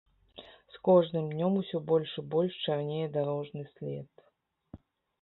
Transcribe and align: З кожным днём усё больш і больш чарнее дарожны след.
З 0.77 0.79
кожным 0.89 1.27
днём 1.33 1.59
усё 1.61 1.77
больш 1.93 2.15
і 2.23 2.25
больш 2.33 2.53
чарнее 2.65 3.07
дарожны 3.19 3.71
след. 3.75 4.29